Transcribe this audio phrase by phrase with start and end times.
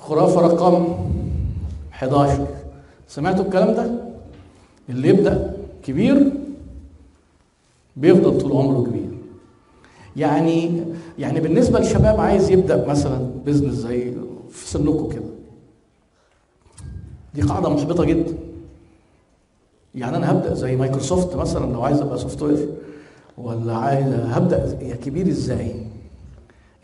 [0.00, 0.94] خرافة رقم
[1.92, 2.46] 11
[3.08, 3.90] سمعتوا الكلام ده؟
[4.88, 6.32] اللي يبدأ كبير
[7.96, 9.10] بيفضل طول عمره كبير
[10.16, 10.82] يعني
[11.18, 14.12] يعني بالنسبة للشباب عايز يبدأ مثلا business زي
[14.50, 15.24] في سنكم كده
[17.34, 18.34] دي قاعدة محبطة جدا
[19.94, 22.68] يعني أنا هبدأ زي مايكروسوفت مثلا لو عايز أبقى software
[23.38, 25.86] ولا عايز هبدأ يا كبير إزاي؟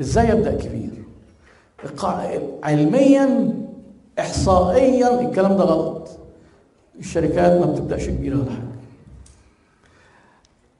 [0.01, 0.91] إزاي أبدأ كبير؟
[2.63, 3.55] علميا
[4.19, 6.09] إحصائيا الكلام ده غلط.
[6.99, 8.77] الشركات ما بتبدأش كبيرة ولا حاجة.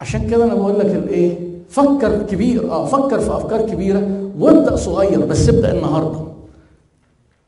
[0.01, 1.39] عشان كده أنا بقول لك الإيه؟
[1.69, 6.21] فكر كبير آه فكر في أفكار كبيرة وابدأ صغير بس ابدأ النهارده.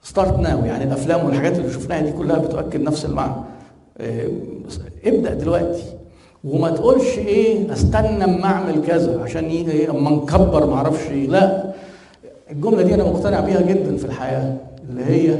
[0.02, 3.32] ستارت ناو يعني الأفلام والحاجات اللي شفناها دي كلها بتؤكد نفس المعنى.
[3.98, 4.28] آه
[5.04, 5.82] ابدأ دلوقتي.
[6.44, 11.26] وما تقولش إيه أستنى أما أعمل كذا عشان إيه؟ أما نكبر ما أعرفش إيه.
[11.26, 11.72] لا.
[12.50, 14.56] الجملة دي أنا مقتنع بيها جدا في الحياة
[14.88, 15.38] اللي هي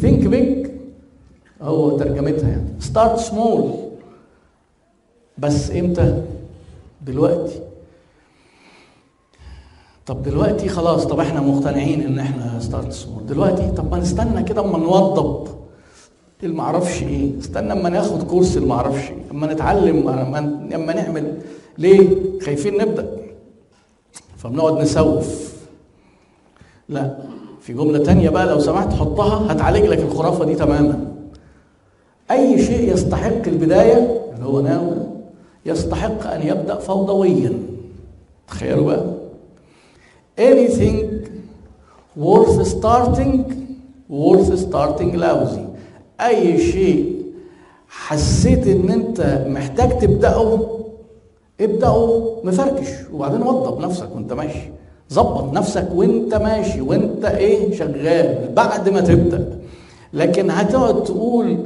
[0.00, 0.68] think big
[1.62, 2.68] هو ترجمتها يعني.
[2.92, 3.62] start small
[5.38, 6.22] بس إمتى؟
[7.06, 7.60] دلوقتي.
[10.06, 14.60] طب دلوقتي خلاص طب إحنا مقتنعين إن إحنا start small دلوقتي طب ما نستنى كده
[14.64, 15.48] أما نوضب
[16.42, 21.38] اللي معرفش إيه؟ استنى أما ناخد course اللي معرفش إيه؟ أما نتعلم أما نعمل
[21.78, 22.08] ليه؟
[22.40, 23.21] خايفين نبدأ.
[24.42, 25.52] فبنقعد نسوف.
[26.88, 27.16] لا
[27.60, 31.14] في جملة تانية بقى لو سمحت حطها هتعالج لك الخرافة دي تماما.
[32.30, 34.96] أي شيء يستحق البداية اللي هو ناوي
[35.66, 37.52] يستحق أن يبدأ فوضويا.
[38.48, 39.04] تخيلوا بقى.
[40.38, 40.96] Anything
[42.20, 43.38] worth starting
[44.10, 45.66] worth starting lousy.
[46.20, 47.22] أي شيء
[47.88, 50.81] حسيت إن أنت محتاج تبدأه
[51.60, 54.70] ابدأه مفركش وبعدين وضب نفسك وأنت ماشي.
[55.12, 59.58] ظبط نفسك وأنت ماشي وأنت إيه؟ شغال بعد ما تبدأ.
[60.12, 61.56] لكن هتقعد تقول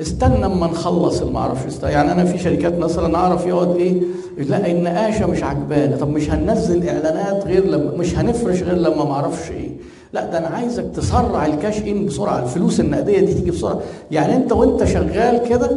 [0.00, 3.94] استنى اما نخلص المعرفش يعني أنا في شركات مثلا اعرف يقعد إيه؟
[4.38, 9.50] لا النقاشه مش عجبانه طب مش هننزل اعلانات غير لما مش هنفرش غير لما معرفش
[9.50, 9.70] إيه؟
[10.12, 12.42] لا ده أنا عايزك تسرع الكاش ان بسرعة.
[12.42, 13.80] الفلوس النقدية دي تيجي بسرعة.
[14.10, 15.70] يعني انت وانت شغال كده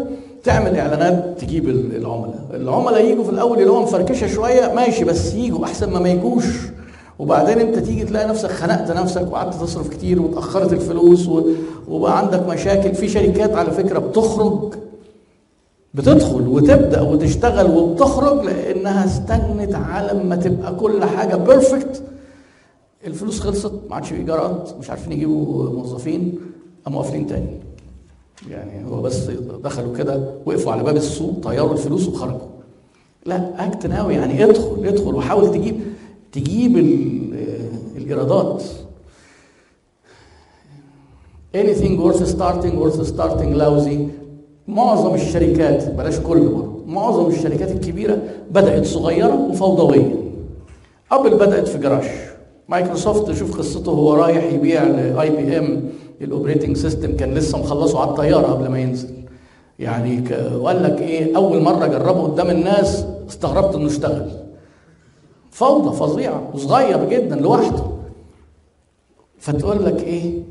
[0.44, 2.40] تعمل إعلانات تجيب العملاء.
[2.54, 6.46] العملاء يجوا في الأول اللي هو مفركشه شوية ماشي بس يجوا أحسن ما ما يجوش.
[7.20, 11.30] وبعدين أنت تيجي تلاقي نفسك خنقت نفسك وقعدت تصرف كتير وتاخرت الفلوس.
[11.88, 12.96] وبقى عندك مشاكل.
[12.96, 14.74] في شركات على فكرة بتخرج
[15.94, 22.04] بتدخل وتبدأ وتشتغل وبتخرج لأنها استنت على ما تبقى كل حاجة بيرفكت
[23.08, 26.40] الفلوس خلصت ما عادش في إيجارات مش عارفين يجيبوا موظفين
[26.86, 27.60] قاموا قافلين تاني.
[28.48, 29.26] يعني هو بس
[29.64, 32.48] دخلوا كده وقفوا على باب السوق طيروا الفلوس وخرجوا.
[33.26, 35.80] لا اكت ناوي يعني ادخل ادخل وحاول تجيب
[36.32, 36.78] تجيب
[37.98, 38.64] الإيرادات.
[41.56, 43.98] Anything worth starting worth starting lousy.
[44.68, 48.22] معظم الشركات بلاش كل برضه معظم الشركات الكبيرة
[48.52, 50.16] بدأت صغيرة وفوضوية.
[51.12, 52.04] ابل بدأت في جراج
[52.70, 55.90] مايكروسوفت شوف قصته هو رايح يبيع ل IBM ال
[56.22, 59.10] operating system كان لسه مخلصه على الطيارة قبل ما ينزل.
[59.80, 60.24] يعني
[60.56, 64.32] وقال لك إيه أول مرة جربه قدام الناس استغربت إنه اشتغل.
[65.52, 67.84] فوضى فظيعة وصغير جدا لوحده.
[69.40, 70.44] فتقول لك إيه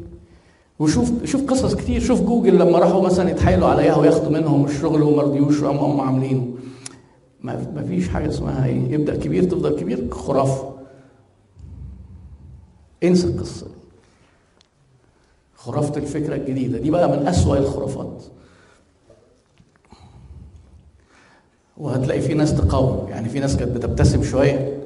[0.78, 2.00] وشوف شوف قصص كتير.
[2.00, 6.00] شوف جوجل لما راحوا مثلا يتحايلوا على ياهو ياخدوا منهم الشغل وما رضيوش وقاموا هم
[6.00, 6.48] عاملينه.
[7.42, 10.74] ما فيش حاجة اسمها إيه يبدأ كبير تفضل كبير خرافة.
[13.04, 13.77] انسى القصة دي.
[15.58, 16.78] خرافة الفكرة الجديدة.
[16.78, 18.22] دي بقى من أسوأ الخرافات.
[21.76, 23.06] وهتلاقي في ناس تقاوم.
[23.08, 24.78] يعني في ناس كانت بتبتسم شوية.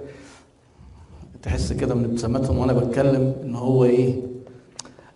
[1.42, 4.20] تحس كده من ابتساماتهم وأنا بتكلم إن هو إيه؟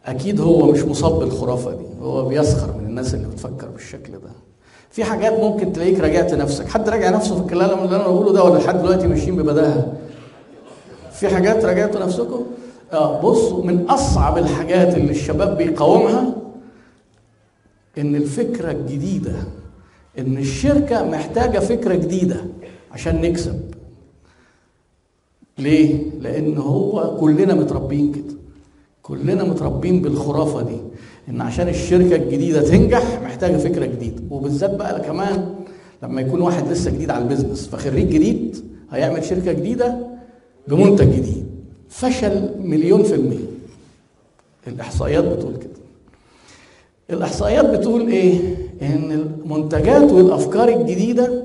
[0.06, 1.84] أكيد هو مش مصاب بالخرافة دي.
[2.02, 4.30] هو بيسخر من الناس اللي بتفكر بالشكل ده.
[4.90, 6.68] في حاجات ممكن تلاقيك راجعت نفسك.
[6.68, 9.92] حد راجع نفسه في الكلام اللي أنا بقوله ده ولا لحد دلوقتي ماشيين ببداهة؟
[11.12, 12.46] في حاجات راجعتوا نفسكم؟
[12.92, 16.34] آه بصوا من أصعب الحاجات اللي الشباب بيقاومها
[17.98, 19.34] إن الفكرة الجديدة
[20.18, 22.36] إن الشركة محتاجة فكرة جديدة
[22.92, 23.60] عشان نكسب.
[25.58, 28.34] ليه؟ لأن هو كلنا متربيين كده.
[29.02, 30.76] كلنا متربين بالخرافة دي
[31.28, 34.22] إن عشان الشركة الجديدة تنجح محتاجة فكرة جديدة.
[34.30, 35.54] وبالذات بقى كمان
[36.02, 38.56] لما يكون واحد لسه جديد على البيزنس فخريج جديد
[38.90, 39.98] هيعمل شركة جديدة
[40.68, 41.46] بمنتج جديد.
[41.96, 43.46] فشل مليون في المية.
[44.66, 45.70] الإحصائيات بتقول كده.
[47.10, 48.40] الإحصائيات بتقول إيه؟
[48.82, 51.42] إن المنتجات والأفكار الجديدة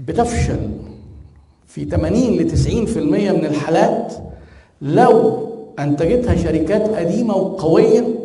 [0.00, 0.70] بتفشل
[1.66, 2.98] في 80 ل 90%
[3.32, 4.12] من الحالات
[4.82, 5.46] لو
[5.78, 8.18] أنتجتها شركات قديمة وقوية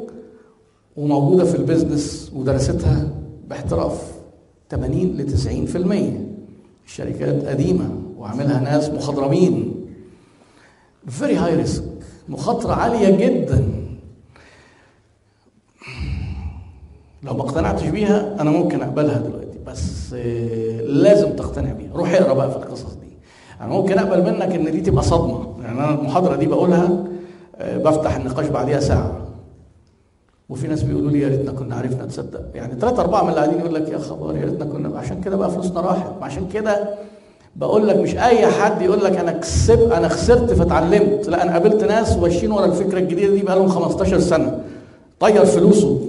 [0.97, 3.07] وموجودة في ال business ودرستها
[3.47, 4.11] باحتراف
[4.71, 5.25] 80 ل
[6.85, 9.80] 90% الشركات قديمة وعاملها ناس مخضرمين.
[11.07, 11.83] very high risk
[12.29, 13.65] مخاطرة عالية جدا.
[17.23, 19.59] لو ما اقتنعتش بيها أنا ممكن أقبلها دلوقتي.
[19.67, 21.93] بس آه، لازم تقتنع بيها.
[21.93, 23.17] روح اقرأ بقى في القصص دي.
[23.61, 25.55] أنا ممكن أقبل منك إن دي تبقى صدمة.
[25.63, 27.03] يعني أنا المحاضرة دي بقولها
[27.55, 29.27] آه، بفتح النقاش بعديها ساعة.
[30.49, 33.59] وفي ناس بيقولوا لي يا ريتنا كنا عرفنا نصدق يعني ثلاثة أربعة من اللي قاعدين
[33.59, 36.11] يقول لك يا خبر يا ريتنا كنا عشان كده بقى فلوسنا راحت.
[36.21, 36.95] عشان كده
[37.55, 41.83] بقول لك مش أي حد يقول لك أنا كسب أنا خسرت فاتعلمت لا أنا قابلت
[41.83, 44.59] ناس ماشيين ورا الفكرة الجديدة دي بقى لهم 15 سنة.
[45.19, 45.99] طير فلوسه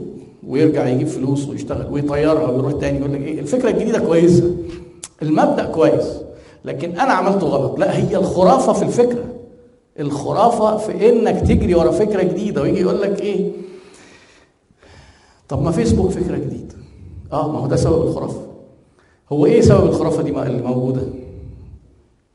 [0.47, 4.51] ويرجع يجيب فلوس ويشتغل ويطيرها ويروح تاني يقول لك إيه الفكرة الجديدة كويسة.
[5.23, 6.05] المبدأ كويس.
[6.65, 7.79] لكن أنا عملته غلط.
[7.79, 9.25] لا هي الخرافة في الفكرة.
[10.01, 13.51] الخرافة في إنك تجري ورا فكرة جديدة ويجي يقول لك إيه؟
[15.49, 16.75] طب ما فيسبوك فكرة جديدة.
[17.33, 18.41] آه ما هو ده سبب الخرافة.
[19.33, 21.03] هو إيه سبب الخرافة دي اللي موجودة؟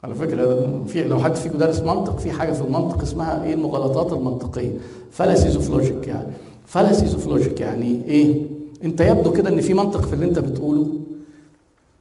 [0.08, 4.14] على فكرة في لو حد فيكم دارس منطق في حاجة في المنطق اسمها إيه؟ المغالطات
[4.14, 4.72] المنطقية.
[5.12, 6.28] fallacies of logic يعني.
[6.66, 8.42] fallacies of logic يعني إيه؟
[8.84, 10.88] أنت يبدو كده إن في منطق في اللي أنت بتقوله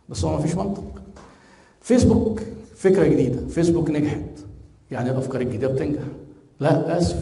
[0.08, 0.84] بس هو ما فيش منطق.
[1.80, 2.40] فيسبوك
[2.76, 3.46] فكرة جديدة.
[3.48, 4.20] فيسبوك نجحت.
[4.90, 6.02] يعني الأفكار الجديدة بتنجح.
[6.60, 7.16] لا اسف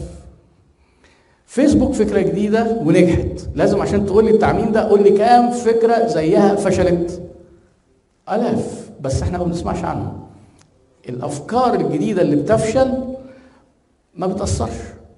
[1.45, 3.47] فيسبوك فكرة جديدة ونجحت.
[3.55, 7.21] لازم عشان تقول لي التعميم ده قول لي كام فكرة زيها فشلت.
[8.31, 8.89] ألاف.
[9.01, 10.24] بس إحنا ما بنسمعش عنهم.
[11.09, 12.91] الأفكار الجديدة اللي بتفشل
[14.15, 14.69] ما بتأثرش.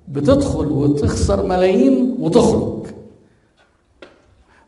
[0.08, 2.86] بتدخل وتخسر ملايين وتخرج.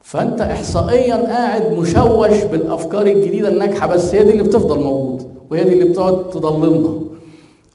[0.02, 5.74] فأنت احصائيا قاعد مشوش بالأفكار الجديدة الناجحة بس هي دي اللي بتفضل موجوده وهي دي
[5.74, 7.00] اللي بتقعد تضللنا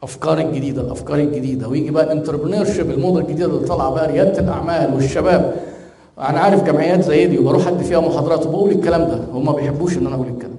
[0.02, 1.69] أفكار الجديدة الأفكار الجديدة.
[1.69, 5.55] ويجي بقى entrepreneurship الموضة الجديدة اللي طالعة بقى ريادة الأعمال والشباب.
[6.19, 9.20] أنا عارف جمعيات زي دي وبروح أدي فيها محاضرات وبقول الكلام ده.
[9.32, 10.54] هم ما بيحبوش إن أنا أقول الكلام.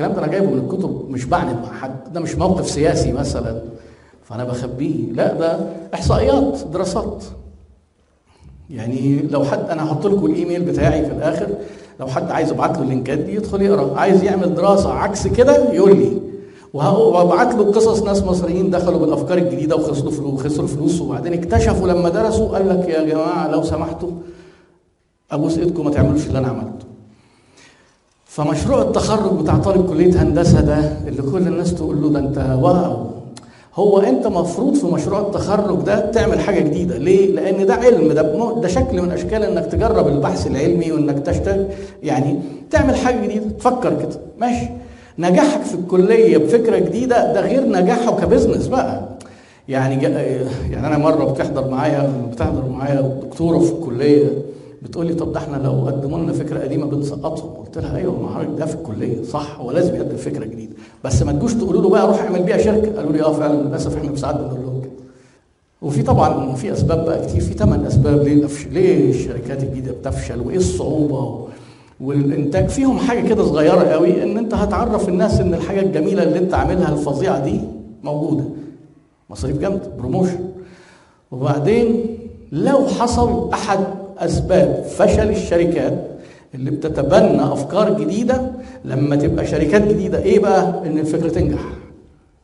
[0.00, 3.60] الكلام ده أنا جايبه من الكتب مش بعند مع حد ده مش موقف سياسي مثلا
[4.24, 5.12] فأنا بخبيه.
[5.12, 5.58] لا ده
[5.94, 7.24] إحصائيات دراسات.
[8.70, 11.48] يعني لو حد أنا هحط لكم الإيميل بتاعي في الآخر.
[12.00, 13.98] لو حد عايز ابعت له اللينكات دي يدخل يقرأ.
[13.98, 16.20] عايز يعمل دراسة عكس كده يقول لي.
[16.74, 22.08] وابعت له قصص ناس مصريين دخلوا بالأفكار الجديدة وخسروا فلوس خسروا فلوس وبعدين اكتشفوا لما
[22.08, 24.10] درسوا قال لك يا جماعة لو سمحتوا
[25.30, 26.69] أبوس إيدكم ما تعملوش اللي أنا عملته.
[28.34, 33.06] فمشروع التخرج بتاع طالب كلية هندسة ده اللي كل الناس تقول له ده انت واو.
[33.74, 36.98] هو انت مفروض في مشروع التخرج ده تعمل حاجة جديدة.
[36.98, 38.22] ليه؟ لأن ده علم ده
[38.60, 41.66] ده شكل من أشكال إنك تجرب البحث العلمي وإنك تشتغل.
[42.02, 42.40] يعني
[42.70, 43.48] تعمل حاجة جديدة.
[43.58, 44.20] تفكر كده.
[44.40, 44.66] ماشي.
[45.18, 49.00] نجاحك في الكلية بفكرة جديدة ده غير نجاحه كبزنس بقى.
[49.68, 50.02] يعني
[50.70, 54.26] يعني أنا مرة بتحضر معايا بتحضر معايا دكتورة في الكلية.
[54.82, 57.50] بتقول لي طب ده إحنا لو قدموا لنا فكرة قديمة بنسقطهم.
[57.50, 59.22] قلت لها أيوه ما حضرتك ده في الكلية.
[59.22, 60.72] صح هو لازم يقدم فكرة جديدة.
[61.04, 62.96] بس ما تجوش تقولوا له بقى روح اعمل بيها شركة.
[62.96, 63.62] قالوا لي آه فعلا.
[63.62, 64.90] للأسف إحنا ساعات بنقول لهم كده.
[65.82, 67.40] وفي طبعا في أسباب بقى كتير.
[67.40, 68.18] في ثمان أسباب.
[68.22, 71.46] ليه ليه الشركات الجديدة بتفشل؟ وإيه الصعوبة؟
[72.00, 72.68] والإنتاج.
[72.68, 76.92] فيهم حاجة كده صغيرة قوي إن أنت هتعرف الناس إن الحاجة الجميلة اللي أنت عاملها
[76.92, 77.60] الفظيعة دي
[78.02, 78.44] موجودة.
[79.30, 79.82] مصاريف جامدة.
[79.98, 80.38] بروموشن
[81.30, 82.06] وبعدين
[82.52, 83.80] لو حصل أحد
[84.20, 86.06] أسباب فشل الشركات
[86.54, 88.42] اللي بتتبنى أفكار جديدة
[88.84, 90.22] لما تبقى شركات جديدة.
[90.22, 91.60] إيه بقى؟ إن الفكرة تنجح.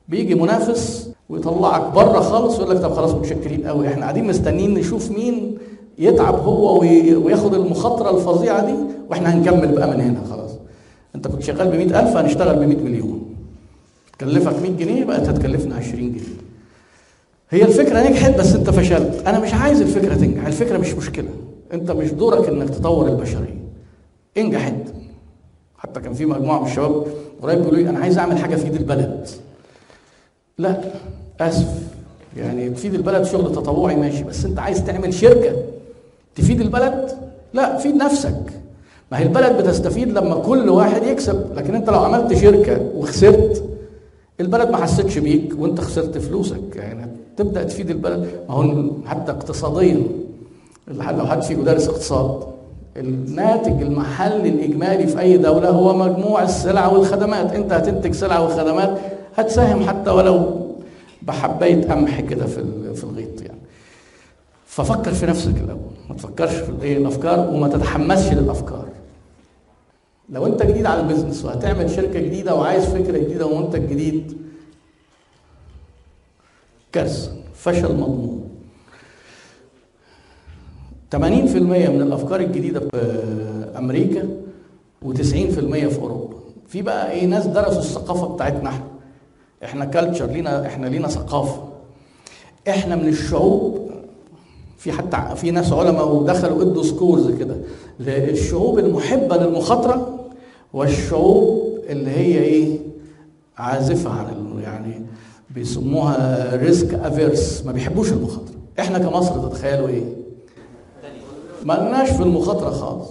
[0.09, 3.89] بيجي منافس ويطلعك بره خالص ويقول لك طب خلاص متشكرين قوي.
[3.89, 5.59] إحنا قاعدين مستنيين نشوف مين
[5.99, 8.75] يتعب هو وياخد المخاطرة الفظيعة دي
[9.11, 10.51] وإحنا هنكمل بقى من هنا خلاص.
[11.15, 13.23] أنت كنت شغال ب 100000 هنشتغل ب 100 مليون.
[14.19, 16.37] تكلفك 100 جنيه بقت هتكلفنا 20 جنيه.
[17.51, 19.23] هي الفكرة نجحت بس أنت فشلت.
[19.27, 20.47] أنا مش عايز الفكرة تنجح.
[20.47, 21.29] الفكرة مش مشكلة.
[21.73, 23.57] انت مش دورك انك تطور البشرية.
[24.37, 24.89] انجح انت
[25.79, 27.07] حتى كان في مجموعة من الشباب
[27.43, 29.29] قريب بيقولوا لي أنا عايز أعمل حاجة في البلد.
[30.59, 30.81] لا
[31.41, 31.69] آسف.
[32.37, 35.57] يعني تفيد البلد شغل تطوعي ماشي بس أنت عايز تعمل شركة
[36.35, 37.11] تفيد البلد؟
[37.53, 38.43] لا فيد نفسك.
[39.13, 43.65] ما هي البلد بتستفيد لما كل واحد يكسب لكن أنت لو عملت شركة وخسرت
[44.41, 46.77] البلد ما حسيتش بيك وأنت خسرت فلوسك.
[46.77, 48.31] يعني تبدا تفيد البلد.
[48.49, 50.03] ما هو حتى اقتصاديا
[50.89, 52.47] لو حد فيكم دارس اقتصاد
[52.97, 57.53] الناتج المحلي الإجمالي في أي دولة هو مجموع السلع والخدمات.
[57.53, 58.99] أنت هتنتج سلع وخدمات
[59.37, 60.67] هتساهم حتى ولو
[61.23, 62.65] بحبايه قمح كده في
[62.95, 63.59] في الغيط يعني.
[64.67, 68.87] ففكر في نفسك الأول ما تفكرش في الايه الأفكار وما تتحمسش للأفكار.
[70.29, 74.39] لو أنت جديد على البيزنس وهتعمل شركة جديدة وعايز فكرة جديدة ومنتج جديد
[76.93, 78.46] كارثة فشل مضمون.
[81.15, 82.89] 80% من الأفكار الجديدة في
[83.79, 84.29] أمريكا
[85.05, 86.37] و90% في أوروبا.
[86.69, 88.85] في بقى إيه ناس درسوا الثقافة بتاعتنا إحنا.
[89.65, 91.63] إحنا culture لينا إحنا لينا ثقافة.
[92.69, 93.91] إحنا من الشعوب
[94.79, 97.57] في حتى في ناس علماء ودخلوا ادوا scores كده.
[98.01, 100.19] الشعوب المحبة للمخاطرة
[100.73, 102.79] والشعوب اللي هي إيه
[103.59, 105.03] عازفة عن يعني
[105.51, 108.55] بيسموها risk averse ما بيحبوش المخاطرة.
[108.81, 110.03] إحنا كمصر تتخيلوا إيه؟
[111.67, 113.09] ما لناش في المخاطرة خالص.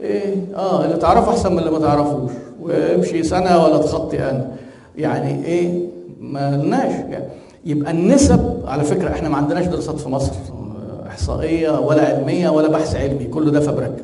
[0.00, 2.30] إيه آه اللي تعرفه أحسن من اللي ما تعرفوش.
[2.62, 4.50] وامشي سنة ولا تخطي أنا.
[4.96, 5.86] يعني إيه
[6.20, 7.24] ما لناش يعني
[7.64, 12.68] يبقى النسب على فكرة إحنا ما عندناش دراسات في مصر آه، إحصائية ولا علمية ولا
[12.68, 14.02] بحث علمي كله ده فبركه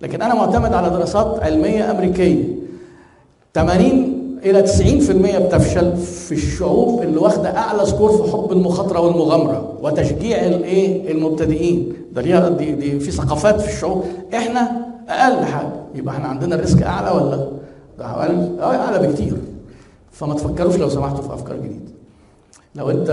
[0.00, 2.44] لكن أنا معتمد على دراسات علمية أمريكية.
[3.54, 4.11] 80
[4.44, 11.12] إلى 90% بتفشل في الشعوب اللي واخدة أعلى score في حب المخاطرة والمغامرة وتشجيع الإيه؟
[11.12, 11.92] المبتدئين.
[12.12, 14.04] ده ليها دي, دي في ثقافات في الشعوب.
[14.34, 15.72] إحنا أقل حاجة.
[15.94, 17.36] يبقى إحنا عندنا ال risk أعلى ولا؟
[17.98, 18.58] ده أقل.
[18.60, 19.34] آه، أعلى بكتير.
[20.12, 21.92] فما تفكروش لو سمحتوا في أفكار جديدة.
[22.74, 23.10] لو أنت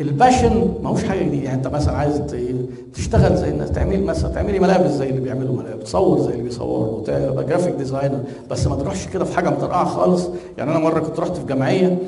[0.00, 1.44] ال passion ما هوش حاجة جديدة.
[1.44, 2.22] يعني انت مثلا عايز
[2.94, 7.04] تشتغل زي الناس تعمل مثلا تعملي ملابس زي اللي بيعملوا ملابس تصور زي اللي بيصوروا
[7.04, 8.20] تبقى graphic designer
[8.50, 10.28] بس ما تروحش كده في حاجة مطرقعه خالص.
[10.58, 11.98] يعني أنا مرة كنت رحت في جمعية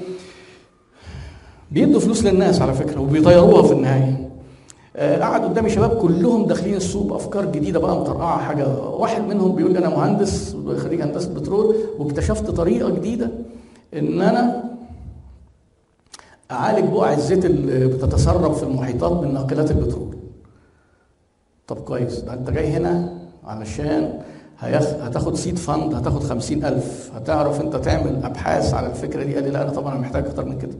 [1.70, 4.26] بيدوا فلوس للناس على فكرة وبيطيروها في النهاية.
[4.96, 9.72] آه، قعد قدامي شباب كلهم داخلين السوق بأفكار جديدة بقى مطرقعه حاجة واحد منهم بيقول
[9.72, 13.30] لي أنا مهندس خريج هندسة بترول واكتشفت طريقة جديدة
[13.94, 14.64] إن أنا
[16.50, 20.16] أعالج بقع الزيت اللي بتتسرب في المحيطات من ناقلات البترول.
[21.66, 24.18] طب كويس ده أنت جاي هنا علشان
[24.58, 24.82] هيخ...
[24.82, 27.10] هتاخد seed fund هتاخد خمسين ألف.
[27.14, 30.58] هتعرف أنت تعمل أبحاث على الفكرة دي؟ قال لي لا أنا طبعا محتاج أكتر من
[30.58, 30.72] كده.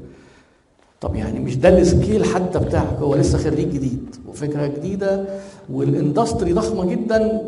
[1.01, 5.25] طب يعني مش ده ال scale حتى بتاعك هو لسه خريج جديد وفكرة جديدة
[5.73, 7.43] وال industry ضخمة جدا.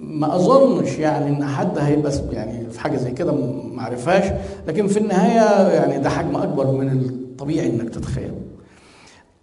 [0.00, 3.32] ما أظنش يعني إن حد هيبقى يعني في حاجة زي كده
[3.72, 4.32] ما عرفهاش.
[4.68, 6.88] لكن في النهاية يعني ده حجم أكبر من
[7.36, 8.34] الطبيعي إنك تتخيله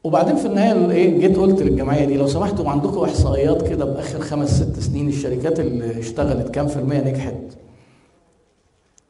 [0.03, 4.61] وبعدين في النهاية إيه جيت قلت للجمعية دي لو سمحتوا عندكم إحصائيات كده بآخر خمس
[4.63, 7.33] ست سنين الشركات اللي اشتغلت كام في المية نجحت؟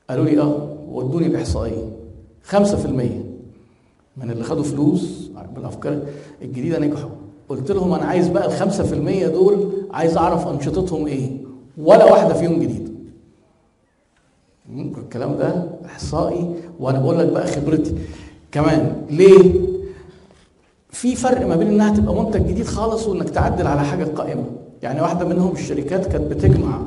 [0.10, 1.90] قالوا لي آه ودوني الإحصائية.
[2.52, 2.56] 5%
[4.18, 6.00] من اللي خدوا فلوس بالأفكار
[6.42, 7.10] الجديدة نجحوا.
[7.50, 8.72] قلت لهم أنا عايز بقى ال
[9.30, 11.32] 5% دول عايز أعرف أنشطتهم إيه
[11.78, 12.92] ولا واحدة فيهم جديدة.
[14.98, 17.96] الكلام ده إحصائي؟ وأنا بقول لك بقى خبرتي.
[18.54, 18.94] كمان.
[19.10, 19.54] ليه؟
[20.92, 24.44] في فرق ما بين إنها تبقى منتج جديد خالص وإنك تعدل على حاجة قائمة.
[24.84, 26.80] يعني واحدة منهم الشركات كانت بتجمع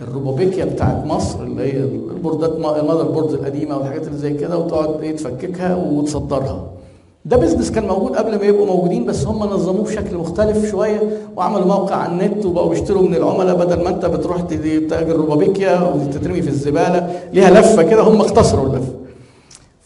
[0.00, 5.16] الروبوبيكيا بتاعت مصر اللي هي البوردات ال motherboards القديمة والحاجات اللي زي كده وتقعد إيه
[5.16, 6.64] تفككها وتصدرها.
[7.24, 11.00] ده business كان موجود قبل ما يبقوا موجودين بس هم نظموه بشكل مختلف شوية
[11.36, 14.40] وعملوا موقع على النت وبقوا بيشتروا من العملاء بدل ما أنت بتروح
[14.90, 18.92] تاجر روبابيكيا وتترمي في الزبالة ليها لفة كده هم اختصروا اللفة.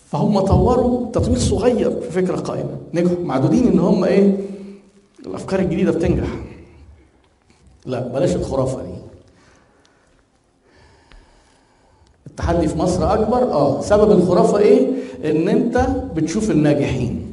[0.09, 2.77] فهم طوروا تطوير صغير في فكرة قائمة.
[2.95, 3.17] نجحوا.
[3.25, 4.37] معدودين إن هم إيه؟
[5.27, 6.29] الأفكار الجديدة بتنجح.
[7.87, 8.95] لا بلاش الخرافة دي.
[12.27, 13.43] التحدي في مصر أكبر.
[13.53, 14.89] آه سبب الخرافة إيه؟
[15.25, 17.33] إن أنت بتشوف الناجحين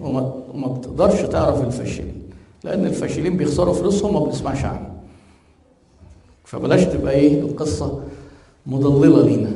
[0.54, 2.22] وما بتقدرش تعرف الفاشلين.
[2.64, 4.94] لأن الفاشلين بيخسروا فلوسهم وما بنسمعش عنهم.
[6.44, 8.04] فبلاش تبقى إيه؟ القصة
[8.68, 9.52] مضللة لينا.